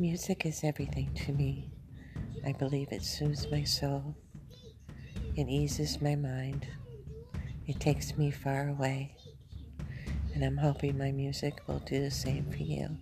[0.00, 1.68] Music is everything to me.
[2.46, 4.14] I believe it soothes my soul.
[5.34, 6.68] It eases my mind.
[7.66, 9.16] It takes me far away.
[10.32, 12.96] And I'm hoping my music will do the same for you.